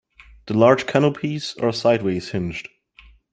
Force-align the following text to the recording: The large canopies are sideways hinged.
The 0.47 0.55
large 0.55 0.87
canopies 0.87 1.55
are 1.61 1.71
sideways 1.71 2.31
hinged. 2.31 2.69